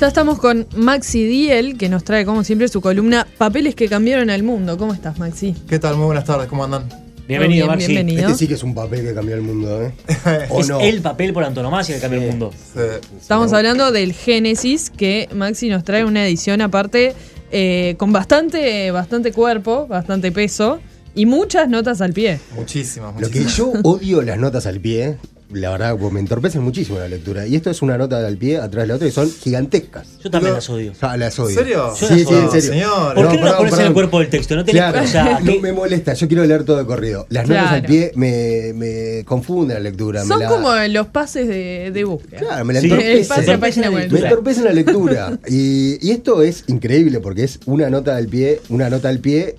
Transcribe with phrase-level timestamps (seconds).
[0.00, 4.30] Ya estamos con Maxi Diel, que nos trae, como siempre, su columna Papeles que cambiaron
[4.30, 4.78] el mundo.
[4.78, 5.54] ¿Cómo estás, Maxi?
[5.68, 5.96] ¿Qué tal?
[5.96, 6.88] Muy buenas tardes, ¿cómo andan?
[7.26, 7.86] Bienvenido, bien, Maxi.
[7.92, 8.26] bienvenido.
[8.28, 9.92] Este sí que es un papel que cambió el mundo, ¿eh?
[10.50, 10.80] ¿O Es no?
[10.80, 12.52] el papel por antonomasia que cambia el mundo.
[12.52, 12.80] Sí.
[13.20, 17.14] Estamos hablando del Génesis, que Maxi nos trae una edición aparte
[17.50, 20.78] eh, con bastante, bastante cuerpo, bastante peso
[21.16, 22.38] y muchas notas al pie.
[22.54, 23.56] Muchísimas, Lo que muchísimas.
[23.56, 25.16] yo odio las notas al pie,
[25.52, 27.46] la verdad, pues, me entorpecen muchísimo la lectura.
[27.46, 30.06] Y esto es una nota al pie atrás de la otra y son gigantescas.
[30.22, 30.94] Yo también las odio.
[30.94, 31.50] Sea, las odio.
[31.58, 31.92] ¿En serio?
[31.96, 32.70] Sí, Yo las sí, en serio.
[32.72, 33.14] Señor.
[33.14, 34.56] ¿Por qué no las perdón, pones en el cuerpo del texto?
[34.56, 37.26] No tenés Claro, sea, no me molesta, yo quiero leer todo de corrido.
[37.30, 40.22] Las notas al pie me, me confunden la lectura.
[40.22, 42.38] me Son la- como los pases de, de búsqueda.
[42.40, 42.86] Claro, me la Sí.
[42.90, 43.60] entorpecen.
[43.60, 43.90] Página.
[43.90, 45.38] Me entorpece la lectura.
[45.48, 49.56] Y, y esto es increíble porque es una nota al pie, una nota al pie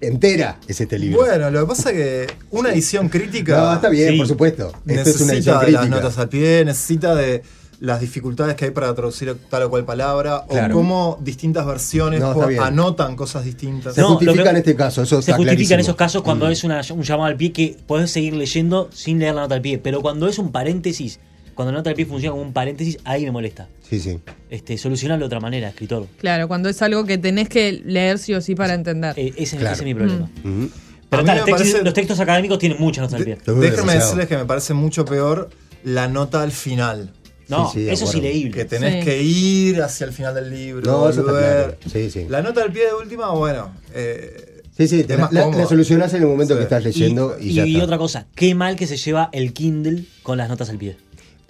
[0.00, 1.20] entera es este libro.
[1.20, 4.18] Bueno, lo que pasa es que una edición crítica no, está bien, Sí.
[4.18, 4.72] por supuesto.
[4.86, 5.80] Esto es una edición necesita de crítica.
[5.80, 7.42] las notas al pie, necesita de
[7.80, 10.74] las dificultades que hay para traducir tal o cual palabra, Claro.
[10.74, 12.62] o cómo distintas versiones No, bien.
[12.62, 13.94] anotan cosas distintas.
[13.94, 16.46] Se No, justifica que- en este caso, eso Se está justifica en esos casos cuando
[16.46, 16.50] Mm.
[16.50, 19.62] es una- un llamado al pie que podés seguir leyendo sin leer la nota al
[19.62, 19.78] pie.
[19.78, 21.20] Pero cuando es un paréntesis,
[21.60, 23.68] cuando la nota al pie funciona como un paréntesis, ahí me molesta.
[23.88, 24.18] Sí, sí.
[24.48, 26.06] Este, solucionarlo de otra manera, escritor.
[26.18, 29.14] Claro, cuando es algo que tenés que leer sí o sí para entender.
[29.18, 29.74] Eh, ese, Claro.
[29.74, 30.30] ese es mi problema.
[30.44, 30.70] Ujú.
[31.10, 33.34] Pero me los, textos, parece- los textos académicos tienen muchas notas al pie.
[33.36, 34.00] Déjenme demasiado.
[34.00, 35.50] decirles que me parece mucho peor
[35.84, 37.12] la nota al final.
[37.48, 38.52] No, Sí, sí, de eso es ileíble.
[38.52, 39.10] Que tenés Sí.
[39.10, 40.82] que ir hacia el final del libro.
[40.90, 41.24] No, volver.
[41.24, 41.76] claro.
[41.92, 42.26] Sí, sí.
[42.28, 43.74] La nota al pie de última, bueno.
[43.92, 46.58] eh, Sí, sí, te la, la- solucionás en el momento Sí.
[46.58, 47.84] que estás leyendo y, y, ya y está.
[47.84, 50.96] otra cosa, qué mal que se lleva el Kindle con las notas al pie.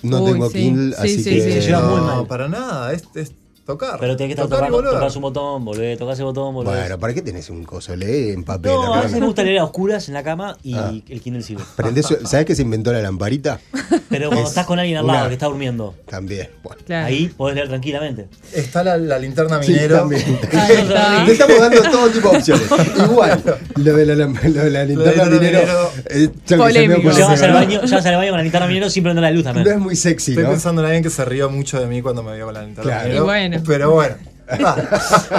[0.02, 0.58] No Uy, tengo sí.
[0.58, 1.70] Kindle, Sí, así sí, que...
[1.72, 2.92] no, para nada.
[2.92, 3.32] Es, es
[3.72, 3.98] tocar.
[4.00, 6.74] Pero tenés que estar tocar tocando, tocas un botón, volver, tocas el botón, volver.
[6.76, 7.94] Bueno, ¿para qué tenés un coso?
[7.96, 8.72] Lee en papel.
[8.72, 10.92] no, a veces me gusta leer a oscuras en la cama y Ah.
[11.08, 11.62] el Kindle sirve.
[11.76, 13.60] Prendés- ¿Sabés que se inventó la lamparita?
[14.08, 16.48] Pero cuando Es estás con alguien al una- lado que está durmiendo, También.
[16.62, 16.80] Bueno.
[16.86, 17.06] Claro.
[17.06, 18.28] ahí podés leer tranquilamente.
[18.52, 19.96] Está la, la linterna Sí, minero.
[19.98, 20.38] también.
[20.52, 21.24] Ahí está.
[21.24, 22.66] Te estamos dando todo tipo de opciones.
[23.10, 23.42] Igual,
[23.76, 25.60] lo de la, lam- lo de la linterna linterna minero.
[25.60, 25.90] minero.
[26.10, 27.00] eh, ya Polémico.
[27.00, 27.54] ocurre, Llevas al ¿no?
[27.56, 29.76] baño, llevas al baño con la linterna minero sin prender la luz No también.
[29.76, 30.50] es muy sexy, Estoy ¿no?
[30.50, 32.90] pensando en alguien que se rió mucho de mí cuando me vio con la linterna
[32.90, 33.04] Claro.
[33.04, 33.22] minero.
[33.22, 33.59] Y bueno.
[33.66, 34.16] Pero bueno.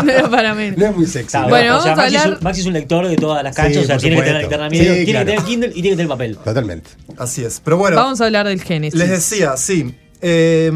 [0.03, 0.77] No era para menos.
[0.79, 1.37] No es muy sexy.
[1.37, 1.49] ¿no?
[1.49, 3.75] Bueno, o sea, Maxi, es hablar- un, Maxi es un lector de todas las canchas,
[3.75, 5.05] Sí, o sea, tiene que tener la Sí, tiene claro.
[5.05, 6.37] que tener el Kindle y tiene que tener el papel.
[6.37, 6.89] Totalmente.
[7.17, 7.61] así es.
[7.63, 8.97] Pero bueno, Vamos a hablar del Génesis.
[8.97, 9.93] les decía, sí.
[10.21, 10.71] eh,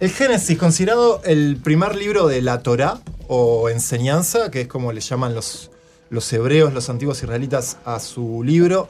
[0.00, 5.02] el Génesis, considerado el primer libro de la Torá o enseñanza, que es como le
[5.02, 5.70] llaman los,
[6.08, 8.88] los hebreos, los antiguos israelitas a su libro.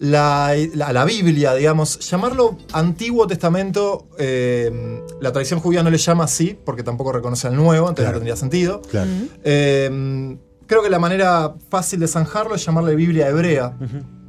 [0.00, 6.24] La, la- la Biblia, digamos, llamarlo Antiguo Testamento, eh, la tradición judía no le llama
[6.24, 8.12] así, porque tampoco reconoce el Nuevo, entonces Claro.
[8.12, 8.80] no tendría sentido.
[8.82, 9.10] Claro.
[9.42, 10.36] Eh,
[10.66, 13.76] creo que la manera fácil de zanjarlo es llamarle Biblia hebrea,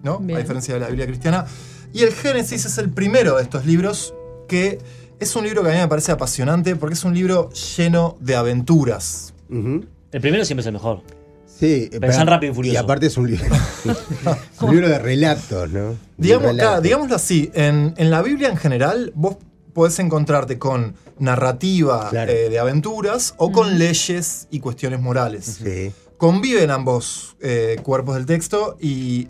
[0.03, 0.18] ¿no?
[0.19, 0.38] Bien.
[0.38, 1.46] A diferencia de la Biblia cristiana.
[1.94, 4.13] Y el Génesis es el primero de estos libros
[4.47, 4.80] que
[5.19, 8.36] es un libro que a mí me parece apasionante porque es un libro lleno de
[8.36, 9.34] aventuras.
[9.51, 11.01] El primero siempre es el mejor.
[11.59, 12.73] Sí, Pensá en Rápido y Furioso.
[12.73, 13.45] Y aparte es un libro,
[14.61, 15.95] un libro de relatos, ¿no?
[16.17, 16.83] Digamos, relatos.
[16.83, 19.37] digámoslo así, en, en la Biblia en general vos
[19.73, 22.31] podés encontrarte con narrativa Claro.
[22.31, 25.59] eh, de aventuras o con leyes y cuestiones morales.
[25.63, 25.91] Sí.
[26.17, 29.27] conviven ambos eh, cuerpos del texto y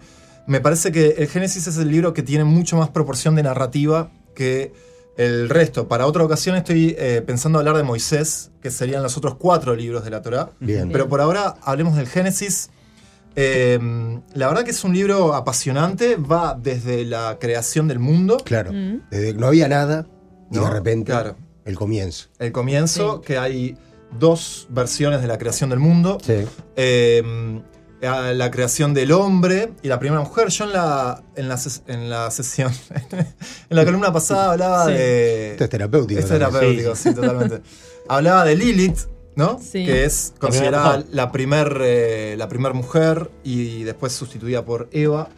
[0.47, 4.11] me parece que el Génesis es el libro que tiene mucho más proporción de narrativa
[4.35, 4.71] que
[5.19, 5.87] el resto.
[5.89, 10.03] Para otra ocasión estoy eh, pensando hablar de Moisés, que serían los otros cuatro libros
[10.05, 10.51] de la Torá.
[10.61, 10.89] Bien.
[10.91, 12.69] Pero por ahora hablemos del Génesis.
[13.35, 13.77] Eh,
[14.33, 18.71] la verdad que es un libro apasionante, va desde la creación del mundo, Claro.
[18.73, 19.01] Mm.
[19.11, 20.07] Desde que no había nada
[20.51, 21.35] y No, de repente claro.
[21.65, 22.27] el comienzo.
[22.39, 23.77] el comienzo, que hay
[24.17, 26.17] dos versiones de la creación del mundo.
[26.25, 26.45] Sí.
[26.75, 27.61] eh,
[28.05, 30.47] a la creación del hombre y la primera mujer.
[30.49, 32.71] Yo en la, en la, ses- en la sesión,
[33.11, 34.93] en la columna pasada hablaba Sí.
[34.93, 35.51] de...
[35.51, 36.19] Esto es terapéutico.
[36.19, 37.61] Es terapéutico, sí, totalmente.
[38.07, 38.99] hablaba de Lilith,
[39.35, 39.59] ¿no?
[39.61, 39.85] Sí.
[39.85, 44.87] Que es La considerada primera la primer, eh, la primer mujer y después sustituida por
[44.91, 45.29] Eva.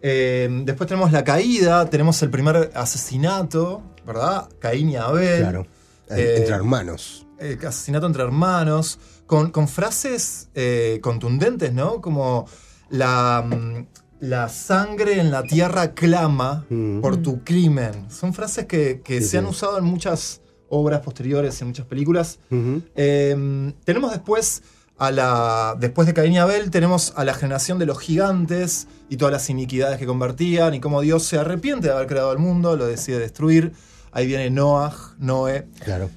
[0.00, 4.48] Eh, después tenemos la caída, tenemos el primer asesinato, ¿verdad?
[4.60, 5.40] Caín y Abel.
[5.40, 5.66] Claro.
[6.08, 7.26] Eh, Entre hermanos.
[7.40, 12.00] eh, asesinato entre hermanos, con, con frases eh, contundentes, ¿no?
[12.00, 12.46] Como
[12.90, 13.86] la, mm,
[14.20, 17.00] la sangre en la tierra clama Mm.
[17.00, 18.10] por tu crimen.
[18.10, 19.36] Son frases que, que Sí, se sí.
[19.38, 22.38] han usado en muchas obras posteriores, en muchas películas.
[22.50, 24.62] Eh, tenemos después
[24.98, 25.76] a la.
[25.78, 29.50] Después de Caín y Abel, tenemos a la generación de los gigantes y todas las
[29.50, 33.18] iniquidades que convertían y cómo Dios se arrepiente de haber creado el mundo, lo decide
[33.18, 33.72] destruir.
[34.12, 35.66] Ahí viene Noah, Noé.
[35.84, 36.08] Claro.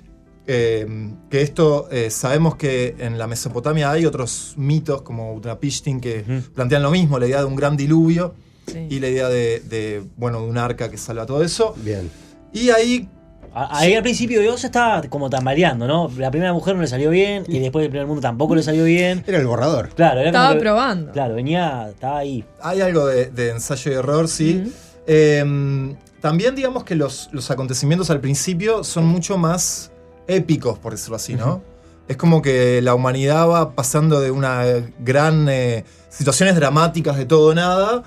[0.47, 0.87] Eh,
[1.29, 6.23] que esto eh, sabemos que en la Mesopotamia hay otros mitos como Utnapishtim que
[6.55, 8.33] plantean lo mismo, la idea de un gran diluvio
[8.67, 8.85] Sí.
[8.89, 11.73] y la idea de, de, bueno, de un arca que salva todo eso.
[11.83, 12.09] Bien.
[12.53, 13.07] Y ahí
[13.51, 16.07] A- Ahí al principio Dios estaba como tambaleando, ¿no?
[16.19, 18.83] La primera mujer no le salió bien y después el primer mundo tampoco le salió
[18.83, 19.23] bien.
[19.25, 19.89] Era el borrador.
[19.95, 21.11] Claro, era Estaba que- probando.
[21.11, 22.43] Claro, venía, estaba ahí.
[22.61, 24.71] Hay algo de, de ensayo y error, sí.
[25.07, 29.91] Eh, también digamos que los, los acontecimientos al principio son mucho más
[30.29, 31.61] épicos, por decirlo así, ¿no?
[32.07, 34.63] Es como que la humanidad va pasando de una
[34.99, 35.47] gran...
[35.49, 38.03] eh, situaciones dramáticas de todo o nada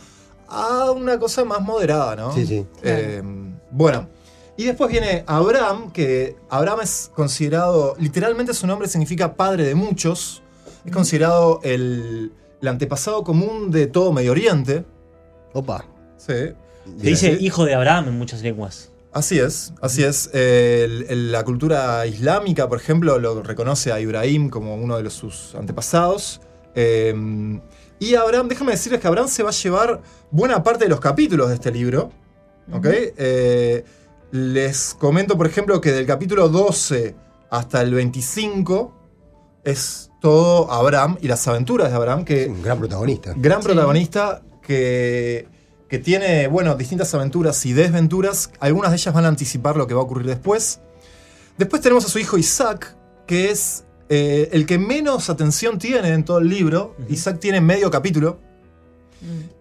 [0.48, 2.34] a una cosa más moderada, ¿no?
[2.34, 2.66] Sí, sí.
[2.82, 3.22] Eh,
[3.70, 4.08] bueno,
[4.56, 10.42] y después viene Abraham, que Abraham es considerado, literalmente su nombre significa padre de muchos,
[10.84, 14.84] es considerado el, el antepasado común de todo Medio Oriente.
[15.54, 15.86] Opa.
[16.16, 16.34] Sí.
[16.34, 18.90] Se dice hijo de Abraham en muchas lenguas.
[19.12, 20.30] Así es, así es.
[20.32, 25.02] Eh, el- el- la cultura islámica, por ejemplo, lo reconoce a Ibrahim como uno de
[25.02, 26.40] los, sus antepasados.
[26.74, 27.14] Eh,
[27.98, 30.00] y Abraham, déjame decirles que Abraham se va a llevar
[30.30, 32.10] buena parte de los capítulos de este libro.
[32.72, 32.86] ¿ok?
[32.90, 33.84] Eh,
[34.30, 37.14] les comento, por ejemplo, que del capítulo 12
[37.50, 38.94] hasta el 25
[39.64, 43.34] es todo Abraham y las aventuras de Abraham, que Es un gran protagonista.
[43.36, 43.68] gran Sí.
[43.68, 45.48] protagonista que,
[45.92, 48.50] que tiene, bueno, distintas aventuras y desventuras.
[48.60, 50.80] Algunas de ellas van a anticipar lo que va a ocurrir después.
[51.58, 52.96] Después tenemos a su hijo Isaac,
[53.26, 56.96] que es eh, el que menos atención tiene en todo el libro.
[57.10, 58.40] Isaac tiene medio capítulo.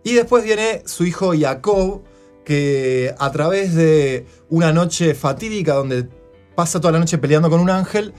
[0.05, 2.03] Y después viene su hijo Jacob,
[2.45, 6.07] que a través de una noche fatídica donde
[6.55, 8.13] pasa toda la noche peleando con un ángel,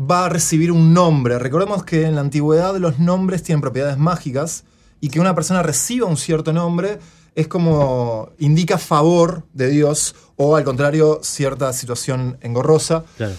[0.00, 1.38] va a recibir un nombre.
[1.38, 4.64] Recordemos que en la antigüedad los nombres tienen propiedades mágicas
[5.00, 6.98] y que una persona reciba un cierto nombre
[7.34, 13.04] es como indica favor de Dios o al contrario cierta situación engorrosa.
[13.16, 13.34] Claro.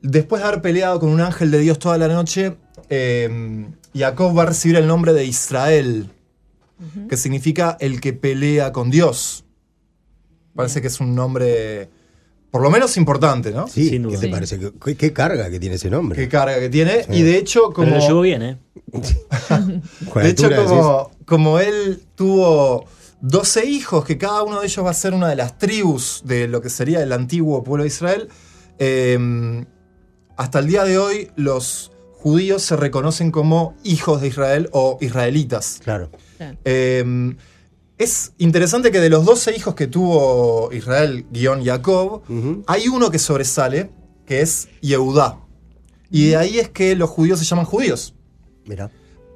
[0.00, 2.56] Después de haber peleado con un ángel de Dios toda la noche,
[2.90, 6.10] eh, Jacob va a recibir el nombre de Israel,
[7.08, 9.44] que significa el que pelea con Dios.
[10.54, 11.88] Parece que es un nombre,
[12.50, 13.66] por lo menos importante, ¿no?
[13.66, 14.14] Sí, Sin duda.
[14.14, 14.32] ¿qué te Sí.
[14.32, 14.60] parece?
[14.96, 16.20] ¿Qué, carga que tiene ese nombre?
[16.20, 17.06] Qué carga que tiene.
[17.10, 17.88] Y de hecho, como.
[17.88, 18.58] Pero lo llevó bien, ¿eh?
[20.14, 22.84] De hecho, como él tuvo
[23.26, 26.46] 12 hijos, que cada uno de ellos va a ser una de las tribus de
[26.46, 28.28] lo que sería el antiguo pueblo de Israel,
[28.78, 29.64] eh,
[30.36, 35.80] hasta el día de hoy los judíos se reconocen como hijos de Israel o israelitas.
[35.82, 36.10] Claro.
[36.66, 37.34] Eh,
[37.96, 42.22] es interesante que de los 12 hijos que tuvo Israel, guion Jacob,
[42.66, 43.90] hay uno que sobresale,
[44.26, 45.38] que es Yehudá.
[46.10, 48.14] Y de ahí es que los judíos se llaman judíos.
[48.66, 48.90] Mira.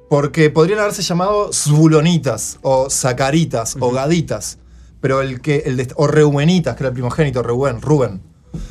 [0.09, 4.57] Porque podrían haberse llamado Zvulonitas, o Zacaritas, o Gaditas.
[5.01, 5.57] Pero el que.
[5.65, 8.21] El de- o Reubenitas, que era el primogénito, Reuben, Rubén.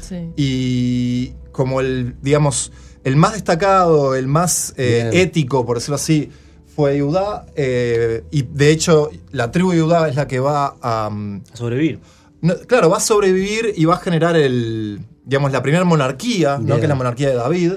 [0.07, 0.31] Sí.
[0.37, 2.73] Y como el, digamos,
[3.05, 6.31] el más destacado, el más eh, ético, por decirlo así,
[6.75, 7.47] fue Judá.
[7.57, 11.09] eh, y de hecho, la tribu de Judá es la que va a.
[11.11, 12.01] mm, A sobrevivir.
[12.43, 16.77] no, claro, va a sobrevivir y va a generar el, digamos, la primera monarquía, ¿no?
[16.77, 17.73] Que es la monarquía de David.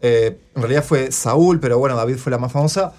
[0.00, 2.92] Eh, en realidad fue Saúl, pero bueno, David fue la más famosa.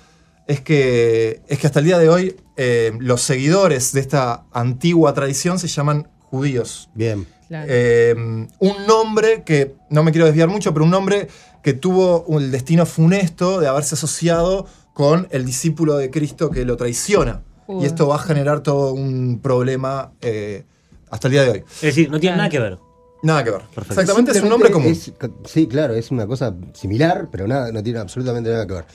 [0.47, 5.13] Es que, es que hasta el día de hoy eh, los seguidores de esta antigua
[5.13, 6.89] tradición se llaman judíos.
[6.93, 7.27] Bien.
[7.47, 7.67] Claro.
[7.69, 8.15] Eh,
[8.59, 11.27] un nombre que, no me quiero desviar mucho, pero un nombre
[11.63, 16.77] que tuvo el destino funesto de haberse asociado con el discípulo de Cristo que lo
[16.77, 17.41] traiciona.
[17.67, 17.83] Uy.
[17.83, 20.65] Y esto va a generar todo un problema eh,
[21.09, 21.63] hasta el día de hoy.
[21.75, 22.79] Es decir, no tiene nada que ver.
[23.21, 23.61] Nada que ver.
[23.73, 24.01] Perfecto.
[24.01, 24.91] Exactamente, es un nombre común.
[24.91, 25.11] Es-
[25.45, 28.85] sí, claro, es una cosa similar, pero nada, no tiene absolutamente nada que ver.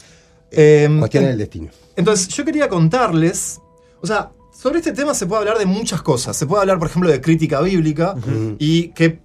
[0.50, 1.68] Eh, Cuestión en- del destino.
[1.96, 3.60] Entonces, yo quería contarles,
[4.00, 6.36] o sea, sobre este tema se puede hablar de muchas cosas.
[6.36, 8.14] Se puede hablar, por ejemplo, de crítica bíblica
[8.58, 9.18] y que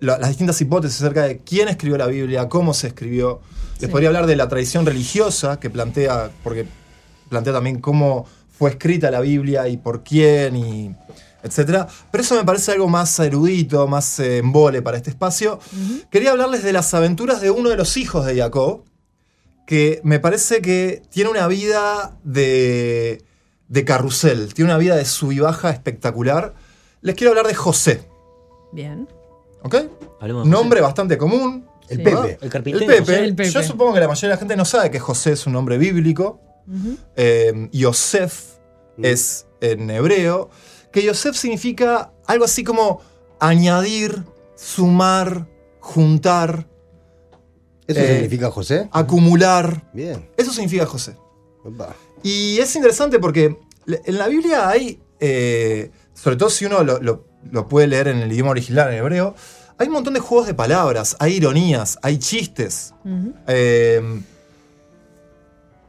[0.00, 3.40] la- las distintas hipótesis acerca de quién escribió la Biblia, cómo se escribió.
[3.80, 6.66] Les podría hablar de la tradición religiosa que plantea, porque
[7.28, 8.26] plantea también cómo
[8.58, 10.94] fue escrita la Biblia y por quién y
[11.46, 11.86] etcétera.
[12.10, 15.58] Pero eso me parece algo más erudito, más eh, embole para este espacio.
[16.10, 18.84] Quería hablarles de las aventuras de uno de los hijos de Jacob,
[19.66, 23.24] que me parece que tiene una vida de,
[23.68, 26.54] de carrusel, tiene una vida de sub y baja espectacular.
[27.00, 28.08] Les quiero hablar de José,
[28.72, 29.08] Bien.
[29.62, 29.74] ¿ok?
[30.20, 31.66] Hablemos Nombre bastante común.
[31.88, 32.02] El Sí.
[32.02, 32.38] Pepe.
[32.40, 32.50] El.
[32.50, 32.98] Pepe.
[33.00, 33.24] José.
[33.24, 33.50] El Pepe.
[33.50, 35.78] Yo supongo que la mayoría de la gente no sabe que José es un nombre
[35.78, 36.40] bíblico.
[37.14, 38.56] Eh, Yosef
[38.96, 39.04] Mm.
[39.04, 40.50] es en hebreo.
[40.96, 43.02] Que Yosef significa algo así como
[43.38, 44.24] añadir,
[44.54, 45.46] sumar,
[45.78, 46.66] juntar,
[47.86, 48.88] ¿Eso Eh, significa José?
[48.92, 49.90] acumular.
[49.92, 50.26] Bien.
[50.38, 51.14] Eso significa José.
[51.62, 51.94] Opa.
[52.22, 57.26] Y es interesante porque en la Biblia hay, eh, sobre todo si uno lo, lo-
[57.52, 59.34] lo puede leer en el idioma original, en hebreo,
[59.76, 62.94] hay un montón de juegos de palabras, hay ironías, hay chistes.
[63.46, 64.00] Eh,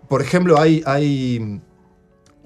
[0.10, 1.62] por ejemplo, hay, hay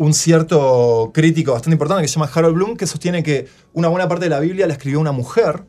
[0.01, 4.07] un cierto crítico bastante importante que se llama Harold Bloom que sostiene que una buena
[4.07, 5.63] parte de la Biblia la escribió una mujer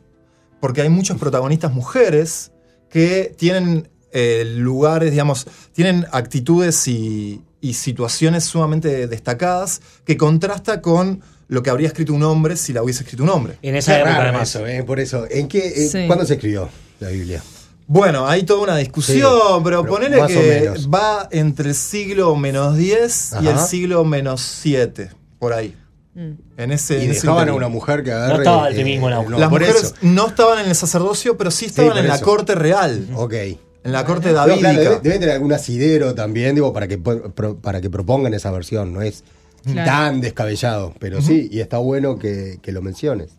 [0.59, 2.51] porque hay muchos protagonistas mujeres
[2.89, 11.21] que tienen eh, lugares, digamos, tienen actitudes y, y situaciones sumamente destacadas que contrasta con
[11.47, 13.59] lo que habría escrito un hombre si la hubiese escrito un hombre.
[13.61, 14.49] En esa Qué época, además.
[14.49, 14.83] eso, ¿eh?
[14.83, 15.27] Por eso.
[15.29, 16.07] ¿En qué, Sí.
[16.07, 17.43] ¿Cuándo se escribió la Biblia?
[17.87, 19.21] Bueno, hay toda una discusión, Sí,
[19.63, 25.09] pero, pero ponele que va entre el siglo menos 10 y el siglo menos 7,
[25.39, 25.75] por ahí.
[26.15, 26.31] Mm.
[26.57, 28.37] En ese, Y en ese dejaban a una mujer que agarre.
[28.43, 29.29] estaba el en auge.
[29.31, 29.95] no, Las mujeres eso.
[30.01, 33.33] no estaban en el sacerdocio, pero sí estaban en la corte real, Ok.
[33.33, 34.59] en la corte No, davídica.
[34.69, 38.93] claro, debe, debe tener algún asidero también, digo, para que, para que propongan esa versión.
[38.93, 39.23] No es
[39.65, 39.89] Claro.
[39.89, 43.29] tan descabellado, pero sí, y está bueno que, que lo menciones.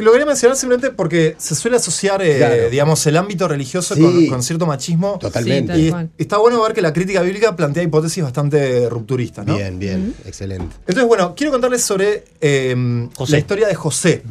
[0.00, 2.70] Que lo quería mencionar simplemente porque se suele asociar, eh, Claro.
[2.70, 4.00] digamos, el ámbito religioso Sí.
[4.00, 5.18] con, con cierto machismo.
[5.20, 5.74] Totalmente.
[5.74, 9.56] Sí, Y está bueno ver que la crítica bíblica plantea hipótesis bastante rupturistas, ¿no?
[9.58, 10.74] Bien, bien, excelente.
[10.80, 13.32] Entonces, bueno, quiero contarles sobre eh, José.
[13.32, 14.22] la historia de José,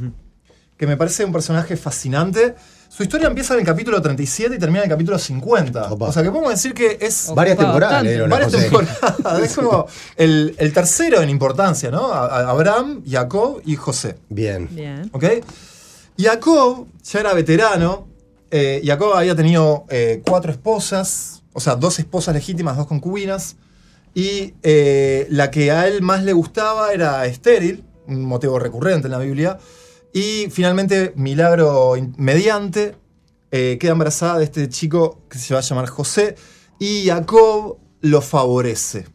[0.76, 2.56] que me parece un personaje fascinante.
[2.90, 5.94] Su historia empieza en el capítulo 37 y termina en el capítulo 50.
[5.94, 6.08] Opa.
[6.08, 8.62] O sea que podemos decir que es Opa, Varias temporadas varias José.
[8.64, 9.44] temporadas.
[9.44, 9.86] Es como
[10.18, 12.12] el, el tercero en importancia, ¿no?
[12.12, 14.18] A- a- Abraham, Jacob y José.
[14.30, 14.68] Bien.
[14.72, 15.10] Bien.
[15.14, 15.24] ¿Ok?
[16.18, 18.08] Jacob ya era veterano.
[18.52, 23.56] eh, Jacob había tenido eh, cuatro esposas, o sea, dos esposas legítimas, dos concubinas.
[24.16, 29.12] Y eh, la que a él más le gustaba era estéril, un motivo recurrente en
[29.12, 29.60] la Biblia.
[30.14, 32.96] Y finalmente, milagro mediante,
[33.52, 36.36] eh, queda embarazada de este chico que se va a llamar José.
[36.80, 39.08] Y Jacob lo favorece.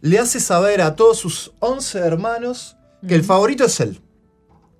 [0.00, 4.00] Le hace saber a todos sus 11 hermanos que el favorito es él.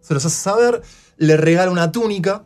[0.00, 0.82] Se los hace saber,
[1.16, 2.44] le regala una túnica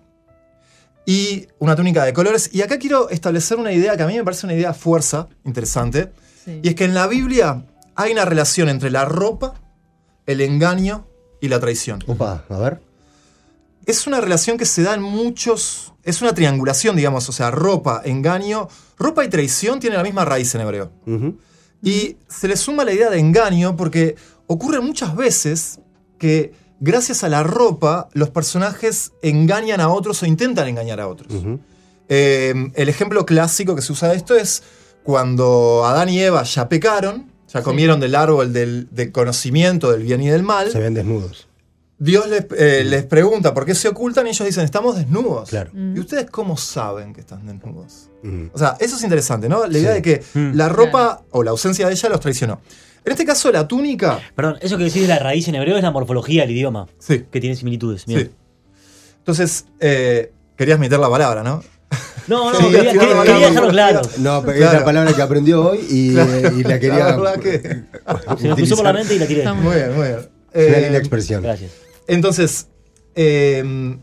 [1.07, 2.51] y una túnica de colores.
[2.53, 6.13] Y acá quiero establecer una idea que a mí me parece una idea fuerza, interesante.
[6.45, 6.61] Sí.
[6.63, 9.55] Y es que en la Biblia hay una relación entre la ropa,
[10.27, 11.07] el engaño
[11.41, 12.03] y la traición.
[12.07, 12.81] Opa, a ver.
[13.87, 15.93] Es una relación que se da en muchos.
[16.03, 17.29] Es una triangulación, digamos.
[17.29, 18.69] O sea, ropa, engaño.
[18.99, 20.91] Ropa y traición tienen la misma raíz en hebreo.
[21.83, 25.81] Y se le suma la idea de engaño porque ocurre muchas veces
[26.19, 31.33] que gracias a la ropa los personajes engañan a otros o intentan engañar a otros.
[32.09, 34.63] Eh, el ejemplo clásico que se usa de esto es
[35.03, 37.65] cuando Adán y Eva ya pecaron, ya Sí.
[37.65, 40.71] comieron del árbol del, del conocimiento del bien y del mal.
[40.71, 41.49] Se ven desnudos.
[41.99, 45.49] Dios les, eh, les pregunta por qué se ocultan y ellos dicen, estamos desnudos.
[45.51, 45.71] Claro.
[45.75, 48.11] ¿Y ustedes cómo saben que están desnudos?
[48.23, 48.51] Ujú.
[48.53, 49.67] O sea, eso es interesante, ¿no?
[49.67, 50.01] La idea Sí.
[50.01, 50.57] de que Mm.
[50.57, 52.61] la ropa o la ausencia de ella los traicionó.
[53.05, 54.19] En este caso, la túnica.
[54.35, 57.25] Perdón, eso que decís de la raíz en hebreo es la morfología del idioma, Sí.
[57.31, 58.03] que tiene similitudes.
[58.07, 58.15] sí.
[58.15, 58.31] Bien.
[59.19, 61.63] Entonces, eh, querías meter la palabra, ¿no?
[62.27, 64.01] No, no, Sí, quería, dejarlo claro.
[64.19, 64.79] No, pero es Claro.
[64.81, 66.09] la palabra que aprendió hoy y,
[66.61, 66.99] y la quería.
[67.11, 67.61] La verdad que-
[68.41, 69.53] Se me cruzó por la mente y la tiré.
[69.53, 70.19] Muy bien, muy bien.
[70.53, 71.43] Es una Eh, linda expresión.
[71.43, 71.71] Gracias.
[72.07, 72.69] Entonces,
[73.15, 73.97] eh,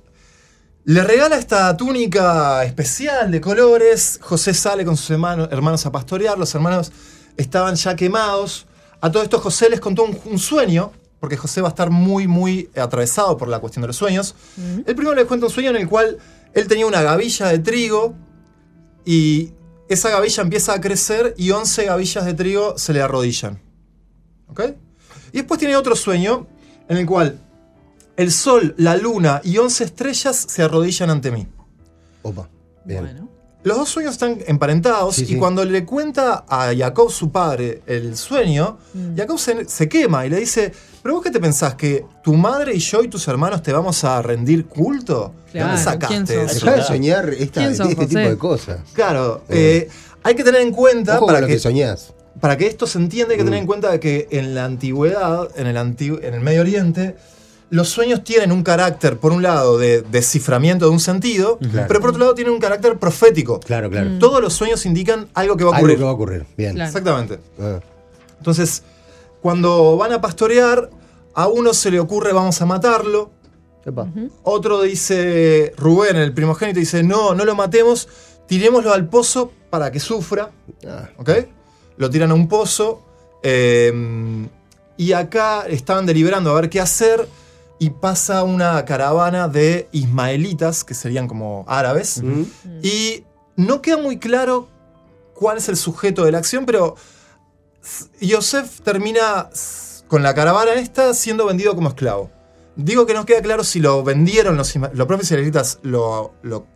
[0.84, 4.20] le regala esta túnica especial de colores.
[4.22, 6.40] José sale con sus hermanos, hermanos a pastorear.
[6.40, 6.92] Los hermanos
[7.38, 8.66] estaban ya quemados.
[9.00, 12.28] A todo esto José les contó un, un sueño, porque José va a estar muy,
[12.28, 14.36] muy atravesado por la cuestión de los sueños.
[14.58, 16.18] El primero les cuenta un sueño en el cual
[16.54, 18.16] él tenía una gavilla de trigo
[19.06, 19.52] y
[19.88, 23.62] esa gavilla empieza a crecer y 11 gavillas de trigo se le arrodillan.
[24.48, 24.62] ¿Ok?
[25.32, 26.48] Y después tiene otro sueño
[26.90, 27.40] en el cual
[28.18, 31.48] el sol, la luna y 11 estrellas se arrodillan ante mí.
[32.24, 32.48] Opa.
[32.86, 33.02] Bien.
[33.02, 33.30] Bueno.
[33.64, 35.36] Los dos sueños están emparentados Sí, y sí.
[35.38, 39.16] cuando le cuenta a Jacob, su padre, el sueño, Mm.
[39.16, 41.76] Jacob se, se quema y le dice, ¿pero vos qué te pensás?
[41.76, 45.36] ¿Que tu madre y yo y tus hermanos te vamos a rendir culto?
[45.46, 46.66] ¿De Claro, dónde sacaste eso?
[46.66, 48.80] Dejá de soñar esta- ¿Quién sos, este tipo de cosas.
[48.94, 49.88] Claro, Eh.
[49.88, 49.90] eh,
[50.24, 52.14] hay que tener en cuenta Ojo con para lo que, que soñás.
[52.40, 53.62] para que esto se entienda hay que tener Mm.
[53.62, 57.16] en cuenta de que en la antigüedad, en el, antigu- en el Medio Oriente,
[57.72, 61.88] los sueños tienen un carácter, por un lado, de desciframiento de un sentido, Claro.
[61.88, 63.60] pero por otro lado tienen un carácter profético.
[63.62, 64.20] Claro, claro.
[64.20, 65.98] Todos los sueños indican algo que va a Algo ocurrir.
[65.98, 66.46] que va a ocurrir.
[66.58, 66.76] Bien.
[66.76, 66.88] Claro.
[66.90, 67.40] Exactamente.
[67.60, 67.80] Ah.
[68.38, 68.84] Entonces,
[69.42, 70.90] cuando van a pastorear,
[71.34, 73.32] a uno se le ocurre vamos a matarlo.
[73.86, 74.08] Epa.
[74.44, 78.08] Otro dice, Rubén, el primogénito, dice, no, no lo matemos,
[78.48, 80.52] tirémoslo al pozo para que sufra.
[80.88, 81.10] Ah.
[81.18, 81.30] ¿Ok?
[81.98, 83.02] Lo tiran a un pozo.
[83.44, 84.48] eh,
[84.98, 87.28] y acá estaban deliberando a ver qué hacer.
[87.82, 92.22] Y pasa una caravana de ismaelitas, que serían como árabes.
[92.22, 92.44] Mm.
[92.84, 93.24] Y
[93.56, 94.68] no queda muy claro
[95.34, 96.96] cuál es el sujeto de la acción, pero
[98.20, 99.50] Yosef termina
[100.08, 102.30] con la caravana esta siendo vendido como esclavo.
[102.76, 106.68] Digo que no queda claro si lo vendieron los, isma- los propios israelitas, lo, lo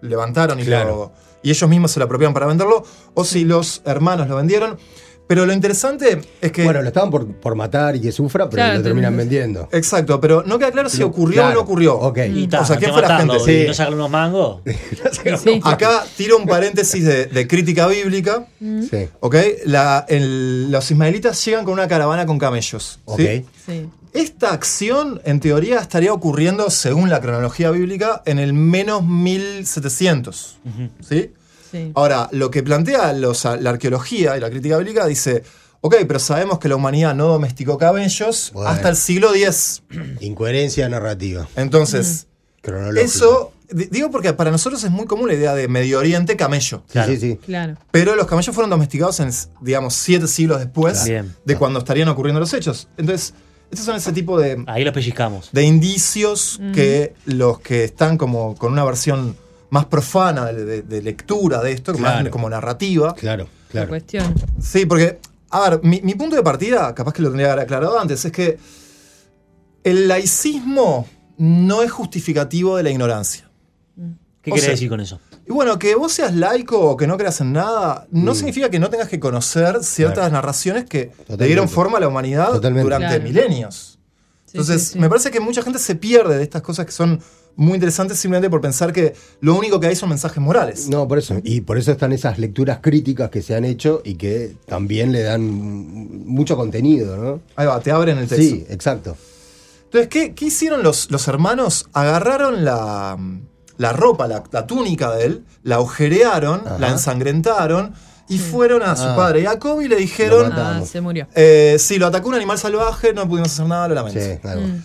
[0.00, 0.88] levantaron y, Claro.
[0.96, 4.78] lo- y ellos mismos se lo apropiaron para venderlo, o si los hermanos lo vendieron.
[5.26, 6.64] Pero lo interesante es que.
[6.64, 9.68] Bueno, lo estaban por, por matar y que sufra, pero Claro, lo terminan te- vendiendo.
[9.72, 11.94] Exacto, pero no queda claro si ocurrió o no ocurrió.
[11.98, 12.18] ok.
[12.32, 13.38] Y ta, o sea, hay ¿quién que fue la gente?
[13.40, 13.64] Sí.
[13.68, 14.60] no sacarle unos mangos.
[15.42, 15.60] Sí.
[15.64, 18.46] Acá tiro un paréntesis de, de crítica bíblica.
[18.60, 19.08] Sí.
[19.20, 19.36] ¿Ok?
[19.64, 23.00] La- el- los ismaelitas llegan con una caravana con camellos.
[23.06, 23.20] Ok.
[23.20, 23.44] ¿sí?
[23.66, 23.88] Sí.
[24.12, 30.58] Esta acción, en teoría, estaría ocurriendo, según la cronología bíblica, en el menos 1700.
[31.08, 31.32] ¿Sí?
[31.74, 31.92] Sí.
[31.94, 35.42] Ahora, lo que plantea los- la arqueología y la crítica bíblica dice:
[35.80, 38.70] Ok, pero sabemos que la humanidad no domesticó camellos Bueno.
[38.70, 39.82] hasta el siglo X.
[40.20, 41.48] Incoherencia narrativa.
[41.56, 42.26] Entonces,
[42.62, 43.04] Cronológica.
[43.04, 43.52] eso.
[43.70, 46.82] di- Digo porque para nosotros es muy común la idea de Medio Oriente camello.
[46.86, 47.12] Sí, Claro.
[47.12, 47.36] sí, sí.
[47.44, 47.74] Claro.
[47.90, 52.52] Pero los camellos fueron domesticados en, digamos, siete siglos después de cuando estarían ocurriendo los
[52.54, 52.88] hechos.
[52.96, 53.34] Entonces,
[53.70, 55.48] estos son ese tipo de, Ahí los pellizcamos.
[55.52, 59.36] de indicios que los que están como con una versión
[59.74, 63.12] más profana de, de- de lectura de esto, más como narrativa.
[63.14, 63.88] Claro, La claro.
[63.88, 64.32] cuestión.
[64.62, 65.18] Sí, porque,
[65.50, 68.24] a ver, mi, mi punto de partida, capaz que lo tendría que haber aclarado antes,
[68.24, 68.56] es que
[69.82, 73.50] el laicismo no es justificativo de la ignorancia.
[74.42, 75.18] ¿Qué O querés sea- decir con eso?
[75.46, 78.78] Y bueno, que vos seas laico o que no creas en nada, no significa que
[78.78, 80.32] no tengas que conocer ciertas Claro.
[80.34, 81.44] narraciones que le Totalmente.
[81.46, 82.84] dieron forma a la humanidad Totalmente.
[82.84, 83.24] durante Claro.
[83.24, 83.93] milenios.
[84.54, 84.98] Sí, Entonces, sí, sí.
[85.00, 87.20] me parece que mucha gente se pierde de estas cosas que son
[87.56, 90.88] muy interesantes simplemente por pensar que lo único que hay son mensajes morales.
[90.88, 91.40] No, por eso.
[91.44, 95.22] Y por eso están esas lecturas críticas que se han hecho y que también le
[95.22, 95.42] dan
[96.26, 97.40] mucho contenido, ¿no?
[97.56, 98.44] Ahí va, te abren el texto.
[98.44, 99.16] Sí, exacto.
[99.84, 101.86] Entonces, ¿qué, qué hicieron los, los hermanos?
[101.92, 103.16] Agarraron la,
[103.76, 106.78] la ropa, la, la túnica de él, la agujerearon, Ajá.
[106.78, 107.94] la ensangrentaron
[108.28, 109.16] y fueron a su Ah.
[109.16, 110.82] padre Jacob y le dijeron, Lo mataron.
[110.82, 111.26] Ah, se murió.
[111.34, 114.20] eh, sí, lo atacó un animal salvaje, no pudimos hacer nada, lo lamento.
[114.20, 114.66] Sí, algo.
[114.66, 114.82] Mm.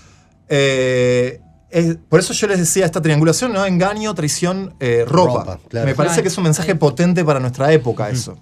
[0.50, 3.66] Eh, es- por eso yo les decía esta triangulación, ¿no?
[3.66, 5.40] Engaño, traición, eh, ropa.
[5.40, 5.86] Ropa, claro.
[5.88, 6.78] Me parece Claro, que es un mensaje sí.
[6.78, 8.38] potente para nuestra época eso.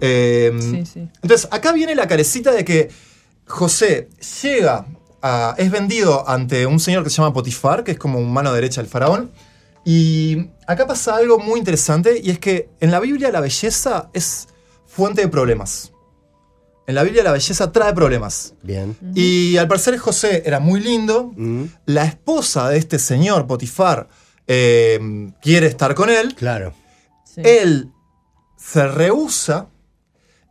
[0.00, 1.08] Eh, Sí, sí.
[1.22, 2.88] Entonces, acá viene la carecita de que
[3.46, 4.08] José
[4.42, 4.86] llega
[5.22, 8.52] a, es vendido ante un señor que se llama Potifar, que es como un mano
[8.52, 9.30] derecha del faraón.
[9.84, 14.48] Y acá pasa algo muy interesante, y es que en la Biblia la belleza es
[14.86, 15.92] fuente de problemas.
[16.86, 18.54] En la Biblia la belleza trae problemas.
[18.62, 18.96] Bien.
[19.14, 21.32] Y al parecer José era muy lindo.
[21.36, 24.08] Mm, La esposa de este señor, Potifar,
[24.46, 26.34] eh, quiere estar con él.
[26.34, 26.74] claro.
[27.24, 27.40] Sí.
[27.44, 27.90] Él
[28.56, 29.66] se rehúsa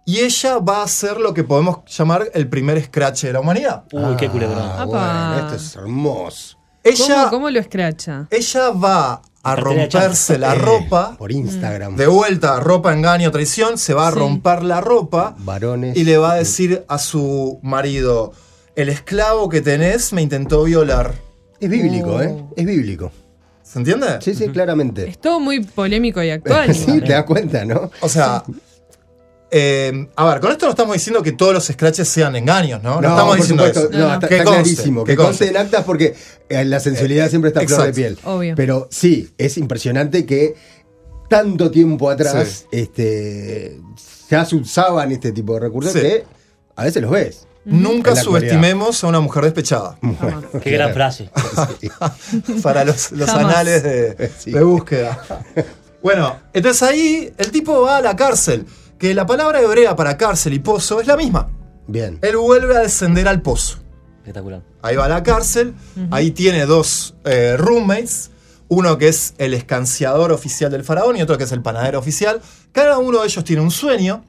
[0.06, 3.86] y ella va a hacer lo que podemos llamar el primer scratch de la humanidad.
[3.94, 4.60] Uy, qué culebrón.
[4.62, 6.58] Ah, bueno, esto es hermoso.
[6.84, 8.28] Ella, ¿Cómo, cómo lo escracha?
[8.30, 11.16] ella va a romperse la Eh, ropa.
[11.18, 11.96] Por Instagram.
[11.96, 13.78] De vuelta, ropa, engaño, traición.
[13.78, 14.20] Se va a Sí.
[14.20, 15.96] romper la ropa Varones.
[15.98, 18.34] y le va a decir a su marido:
[18.76, 21.14] El esclavo que tenés me intentó violar.
[21.60, 22.22] Es bíblico, Oh.
[22.22, 22.44] ¿eh?
[22.58, 23.12] Es bíblico.
[23.64, 24.08] ¿Se entiende?
[24.22, 25.08] Sí, sí, claramente.
[25.08, 26.74] Es todo muy polémico y actual.
[26.76, 27.90] sí, te das cuenta, ¿no?
[28.02, 28.44] O sea.
[29.56, 33.00] Eh, a ver, con esto no estamos diciendo que todos los scratches sean engaños, ¿no?
[33.02, 34.00] No, estamos por diciendo supuesto, eso.
[34.00, 34.14] No, No, no.
[34.16, 35.04] está, Que está conste, clarísimo.
[35.04, 35.48] que Que conste conste.
[35.50, 36.16] en actas porque
[36.50, 38.18] eh, la sensibilidad siempre está a flor de piel.
[38.24, 38.56] Obvio.
[38.56, 40.56] Pero sí, es impresionante que
[41.30, 42.80] tanto tiempo atrás Sí.
[42.80, 43.80] este,
[44.30, 46.00] ya se usaban este tipo de recursos Sí.
[46.02, 46.24] que
[46.76, 47.48] a veces los ves.
[47.66, 49.98] Nunca subestimemos a una mujer despechada.
[50.64, 51.30] Qué gran frase.
[52.62, 54.52] para los, los anales de, Sí.
[54.52, 55.22] de búsqueda.
[56.04, 58.66] Bueno, entonces ahí el tipo va a la cárcel,
[59.04, 61.50] que la palabra hebrea para cárcel y pozo es la misma.
[61.88, 62.20] Bien.
[62.22, 63.80] Él vuelve a descender al pozo.
[64.20, 64.62] Espectacular.
[64.82, 65.74] Ahí va a la cárcel,
[66.10, 68.32] ahí tiene dos eh, roommates,
[68.70, 72.40] uno que es el escanciador oficial del faraón y otro que es el panadero oficial.
[72.72, 74.24] Cada uno de ellos tiene un sueño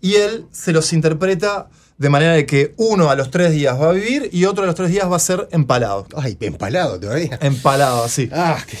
[0.00, 3.90] y él se los interpreta de manera de que uno a los tres días va
[3.90, 6.06] a vivir y otro a los tres días va a ser empalado.
[6.16, 7.38] Ay, empalado todavía.
[7.42, 8.30] Empalado, así.
[8.32, 8.78] Ah, qué-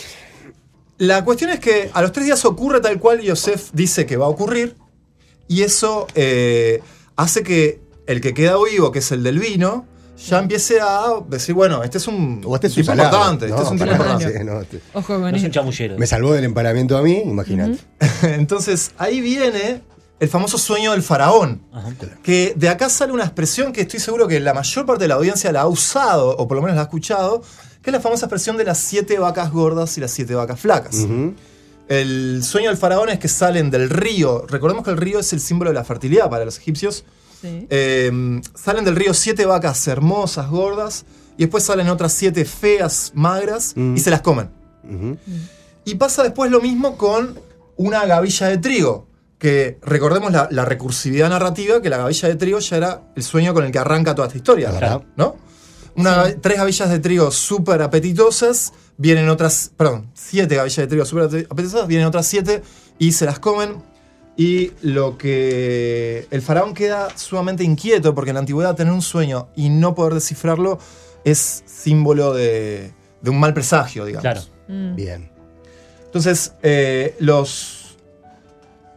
[0.96, 4.24] La cuestión es que a los tres días ocurre tal cual Yosef dice que va
[4.24, 4.76] a ocurrir,
[5.50, 6.80] y eso eh,
[7.16, 9.84] hace que el que queda vivo, que es el del vino,
[10.28, 13.62] ya empiece a decir, bueno, este es un, o este es un tipo importante, este
[13.62, 14.38] es un tipo importante.
[14.38, 15.98] sí, no, este- Ojo con No es un chamullero.
[15.98, 17.78] Me salvó del empalamiento a mí, imagínate.
[18.22, 19.82] Entonces ahí viene
[20.20, 21.92] el famoso sueño del faraón, Ajá.
[22.22, 25.14] que de acá sale una expresión que estoy seguro que la mayor parte de la
[25.14, 27.42] audiencia la ha usado, o por lo menos la ha escuchado,
[27.82, 30.94] que es la famosa expresión de las siete vacas gordas y las siete vacas flacas.
[31.90, 34.46] El sueño del faraón es que salen del río.
[34.48, 37.04] Recordemos que el río es el símbolo de la fertilidad para los egipcios.
[37.42, 37.66] Sí.
[37.68, 41.04] Eh, salen del río siete vacas hermosas, gordas,
[41.36, 43.96] y después salen otras siete feas, magras, Mm.
[43.96, 44.50] y se las comen.
[45.84, 47.38] Y pasa después lo mismo con
[47.76, 49.08] una gavilla de trigo.
[49.38, 53.52] Que recordemos la, la recursividad narrativa, que la gavilla de trigo ya era el sueño
[53.54, 54.70] con el que arranca toda esta historia.
[54.70, 55.04] Claro.
[55.16, 55.36] ¿No?
[55.96, 61.44] Una, Tres gavillas de trigo súper apetitosas, vienen otras, perdón, siete gavillas de trigo súper
[61.50, 62.62] apetitosas, vienen otras siete
[62.98, 63.82] y se las comen.
[64.36, 69.48] Y lo que el faraón queda sumamente inquieto porque en la antigüedad tener un sueño
[69.54, 70.78] y no poder descifrarlo
[71.24, 74.22] es símbolo de, de un mal presagio, digamos.
[74.22, 74.40] Claro.
[74.68, 74.94] Mm.
[74.94, 75.30] Bien.
[76.06, 77.79] Entonces, eh, los.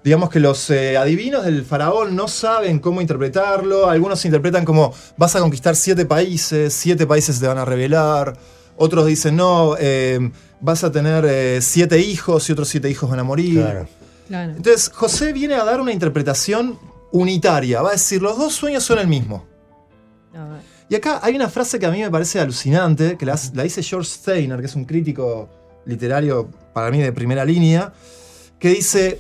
[0.04, 3.90] Digamos que los eh, adivinos del faraón no saben cómo interpretarlo.
[3.90, 8.38] Algunos interpretan como vas a conquistar siete países, siete países te van a revelar.
[8.76, 13.20] Otros dicen, no, eh, vas a tener eh, siete hijos y otros siete hijos van
[13.20, 13.62] a morir.
[13.62, 13.88] Claro.
[14.28, 14.54] Claro.
[14.56, 16.80] Entonces, José viene a dar una interpretación
[17.12, 17.82] unitaria.
[17.82, 19.46] Va a decir, los dos sueños son el mismo.
[20.34, 20.62] A ver.
[20.90, 23.82] Y acá hay una frase que a mí me parece alucinante, que la, la dice
[23.82, 25.50] George Steiner, que es un crítico
[25.86, 27.94] literario para mí de primera línea,
[28.60, 29.20] que dice,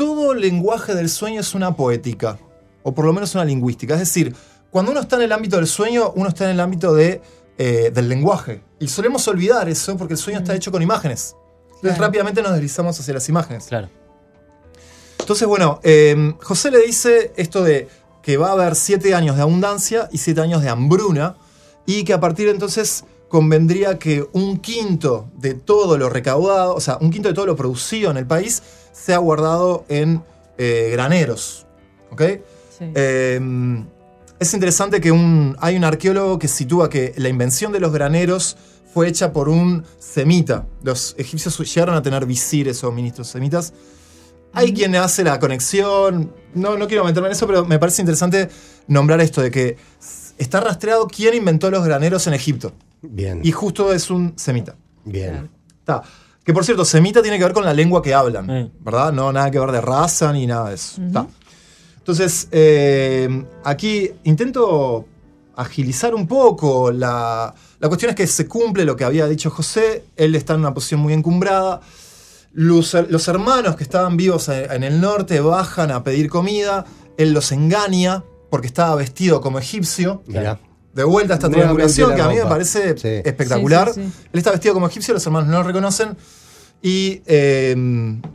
[0.00, 2.38] todo lenguaje del sueño es una poética,
[2.82, 3.92] o por lo menos una lingüística.
[3.92, 4.34] Es decir,
[4.70, 7.20] cuando uno está en el ámbito del sueño, uno está en el ámbito de,
[7.58, 8.62] eh, del lenguaje.
[8.78, 11.36] Y solemos olvidar eso porque el sueño está hecho con imágenes.
[11.64, 12.04] Entonces Claro.
[12.04, 13.66] rápidamente nos deslizamos hacia las imágenes.
[13.66, 13.90] Claro.
[15.18, 17.86] Entonces, bueno, eh, José le dice esto de
[18.22, 21.36] que va a haber siete años de abundancia y siete años de hambruna,
[21.84, 26.80] y que a partir de entonces convendría que un quinto de todo lo recaudado, o
[26.80, 28.62] sea, un quinto de todo lo producido en el país,
[28.92, 30.22] sea guardado en
[30.58, 31.66] eh, graneros.
[32.10, 32.22] ¿Ok?
[32.76, 32.90] Sí.
[32.94, 33.40] Eh,
[34.40, 38.56] es interesante que un, hay un arqueólogo que sitúa que la invención de los graneros
[38.92, 40.66] fue hecha por un semita.
[40.82, 43.72] Los egipcios llegaron a tener visires o ministros semitas.
[44.52, 46.34] Hay quien hace la conexión.
[46.54, 48.48] No, no quiero meterme en eso, pero me parece interesante
[48.88, 49.76] nombrar esto de que
[50.36, 52.72] está rastreado quién inventó los graneros en Egipto.
[53.02, 53.40] Bien.
[53.42, 54.76] Y justo es un semita.
[55.04, 55.50] Bien.
[55.78, 56.02] Está.
[56.44, 58.72] Que por cierto, semita tiene que ver con la lengua que hablan, Sí.
[58.80, 59.12] ¿verdad?
[59.12, 61.00] No nada que ver de raza ni nada de eso.
[61.02, 61.26] Está.
[61.98, 65.06] Entonces, eh, aquí intento
[65.54, 66.90] agilizar un poco.
[66.90, 70.04] La, la cuestión es que se cumple lo que había dicho José.
[70.16, 71.80] Él está en una posición muy encumbrada.
[72.52, 76.84] Los, los hermanos que estaban vivos en en el norte bajan a pedir comida.
[77.16, 80.22] Él los engaña porque estaba vestido como egipcio.
[80.26, 80.58] Mirá.
[80.94, 83.08] De vuelta a esta triangulación la que a mí me parece Sí.
[83.24, 83.92] espectacular.
[83.94, 84.26] Sí, sí, sí.
[84.32, 86.16] Él está vestido como egipcio, los hermanos no lo reconocen.
[86.82, 87.74] Y eh,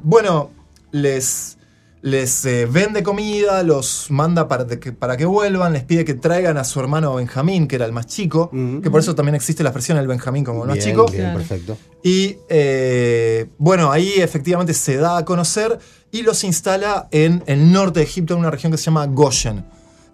[0.03, 0.51] bueno,
[0.91, 1.57] les,
[2.01, 6.13] les eh, vende comida, los manda para de que, para que vuelvan, les pide que
[6.13, 8.49] traigan a su hermano Benjamín, que era el más chico,
[8.81, 11.05] que por eso también existe la expresión del Benjamín como el más Bien, chico.
[11.07, 11.37] bien, Claro.
[11.39, 11.77] perfecto.
[12.03, 15.77] Y eh, bueno, ahí efectivamente se da a conocer
[16.11, 19.65] y los instala en el norte de Egipto, en una región que se llama Goshen.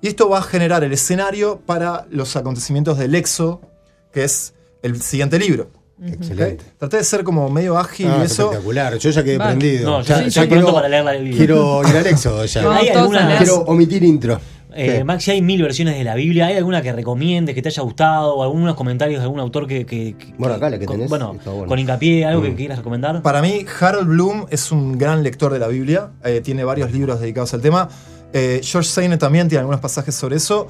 [0.02, 3.62] Y esto va a generar el escenario para los acontecimientos del Éxodo,
[4.12, 5.70] que es el siguiente libro.
[6.04, 6.64] Excelente.
[6.66, 6.78] ¿ok?
[6.80, 8.46] Traté de ser como medio ágil Ah, y eso.
[8.46, 8.98] espectacular.
[8.98, 9.52] Yo ya quedé Vale.
[9.58, 9.90] prendido.
[9.92, 11.38] No, ya, yo ya estoy pronto para leer la Biblia.
[11.38, 12.64] Quiero ir al éxodo ya.
[12.66, 13.38] Vamos ¿Hay alguna-.
[13.38, 14.40] Quiero omitir intro.
[14.74, 15.04] Eh.
[15.04, 16.48] Maxi, hay mil versiones de la Biblia.
[16.48, 18.36] ¿Hay alguna que recomiendes, que te haya gustado?
[18.36, 19.86] ¿O algunos comentarios de algún autor que.
[19.86, 21.68] que- que- Bueno, acá la que con, tenés Bueno, está bueno.
[21.68, 22.46] con hincapié, algo Mm.
[22.46, 23.22] que quieras recomendar.
[23.22, 26.12] Para mí, Harold Bloom es un gran lector de la Biblia.
[26.24, 27.90] eh, tiene varios libros dedicados al tema.
[28.34, 30.67] Eh, George Steiner también tiene algunos pasajes sobre eso.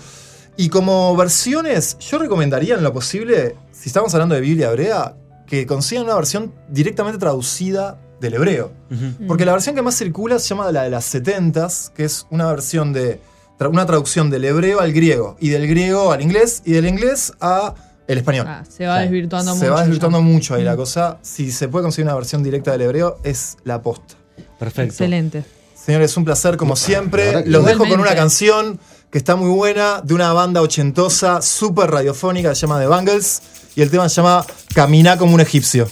[0.58, 5.16] Y como versiones, yo recomendaría en lo posible, si estamos hablando de Biblia hebrea,
[5.48, 8.72] que consigan una versión directamente traducida del hebreo.
[8.92, 9.28] Ujú.
[9.28, 12.48] Porque la versión que más circula se llama la de las 70s, que es una
[12.52, 13.20] versión de.
[13.58, 17.34] tra- una traducción del hebreo al griego, y del griego al inglés, y del inglés
[17.42, 17.74] a
[18.08, 18.46] el español.
[18.50, 19.72] Ah, se va desvirtuando se mucho.
[19.72, 19.84] va ya.
[19.84, 21.18] desvirtuando mucho ahí la cosa.
[21.22, 24.16] Si se puede conseguir una versión directa del hebreo, es la posta.
[24.60, 24.92] Perfecto.
[24.92, 25.44] Excelente.
[25.84, 27.44] Señores, un placer como siempre.
[27.48, 32.54] Los dejo con una canción que está muy buena, de una banda ochentosa, súper radiofónica,
[32.54, 33.42] se llama The Bangles,
[33.76, 35.90] y el tema se llama Caminá como un egipcio.